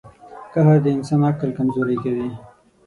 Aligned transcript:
•قهر 0.53 0.77
د 0.83 0.87
انسان 0.95 1.21
عقل 1.29 1.49
کمزوری 1.57 1.97
کوي. 2.03 2.29